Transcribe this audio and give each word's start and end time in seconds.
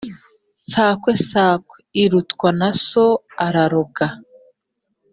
Sakwe 0.69 1.11
sakwe 1.29 1.77
irutwa 2.03 2.49
na 2.59 2.69
so 2.87 3.07
araroga. 3.45 4.07